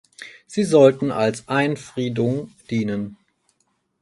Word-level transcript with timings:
Sie 0.47 0.63
sollten 0.63 1.11
als 1.11 1.47
Einfriedung 1.47 2.49
dienen. 2.71 3.17